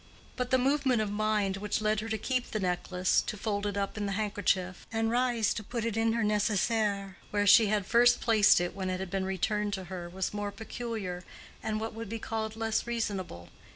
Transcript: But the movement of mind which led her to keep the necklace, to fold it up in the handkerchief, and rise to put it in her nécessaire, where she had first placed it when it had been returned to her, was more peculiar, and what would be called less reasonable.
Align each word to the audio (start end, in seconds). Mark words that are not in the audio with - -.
But 0.35 0.49
the 0.49 0.57
movement 0.57 0.99
of 0.99 1.11
mind 1.11 1.57
which 1.57 1.79
led 1.79 1.99
her 1.99 2.09
to 2.09 2.17
keep 2.17 2.49
the 2.49 2.59
necklace, 2.59 3.21
to 3.21 3.37
fold 3.37 3.67
it 3.67 3.77
up 3.77 3.97
in 3.97 4.07
the 4.07 4.13
handkerchief, 4.13 4.87
and 4.91 5.11
rise 5.11 5.53
to 5.53 5.63
put 5.63 5.85
it 5.85 5.95
in 5.95 6.13
her 6.13 6.23
nécessaire, 6.23 7.17
where 7.29 7.45
she 7.45 7.67
had 7.67 7.85
first 7.85 8.19
placed 8.19 8.59
it 8.59 8.75
when 8.75 8.89
it 8.89 8.99
had 8.99 9.11
been 9.11 9.25
returned 9.25 9.73
to 9.73 9.83
her, 9.93 10.09
was 10.09 10.33
more 10.33 10.51
peculiar, 10.51 11.23
and 11.61 11.79
what 11.79 11.93
would 11.93 12.09
be 12.09 12.17
called 12.17 12.55
less 12.55 12.87
reasonable. 12.87 13.49